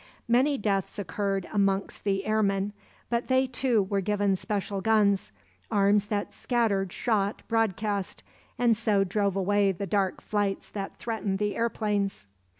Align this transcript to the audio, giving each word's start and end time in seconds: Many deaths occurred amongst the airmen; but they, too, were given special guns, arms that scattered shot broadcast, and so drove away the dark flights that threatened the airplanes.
Many 0.27 0.57
deaths 0.57 0.97
occurred 0.97 1.47
amongst 1.53 2.05
the 2.05 2.25
airmen; 2.25 2.73
but 3.11 3.27
they, 3.27 3.45
too, 3.45 3.83
were 3.83 4.01
given 4.01 4.35
special 4.35 4.81
guns, 4.81 5.31
arms 5.69 6.07
that 6.07 6.33
scattered 6.33 6.91
shot 6.91 7.43
broadcast, 7.47 8.23
and 8.57 8.75
so 8.75 9.03
drove 9.03 9.35
away 9.35 9.71
the 9.71 9.85
dark 9.85 10.19
flights 10.19 10.71
that 10.71 10.97
threatened 10.97 11.37
the 11.37 11.55
airplanes. 11.55 12.25